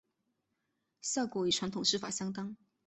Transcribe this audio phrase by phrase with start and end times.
[1.03, 2.57] 效果与传统制法相当。